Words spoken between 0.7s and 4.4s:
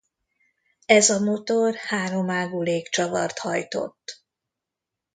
Ez a motor háromágú légcsavart hajtott.